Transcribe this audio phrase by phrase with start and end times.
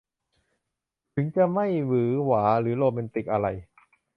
[1.15, 2.43] ถึงจะไม่หวือหวา
[2.77, 3.47] โรแมนติกอะไร